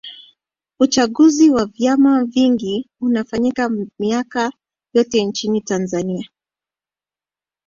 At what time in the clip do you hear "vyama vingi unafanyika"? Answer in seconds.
1.65-3.69